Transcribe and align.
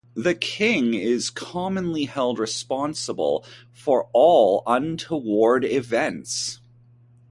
The 0.15 0.33
king 0.33 0.95
is 0.95 1.29
commonly 1.29 2.05
held 2.05 2.39
responsible 2.39 3.45
for 3.71 4.09
all 4.13 4.63
untoward 4.65 5.63
events. 5.63 6.59